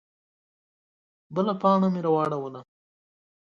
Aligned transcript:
_بله 1.33 1.53
پاڼه 1.61 1.87
مې 1.93 2.01
راواړوله. 2.05 2.61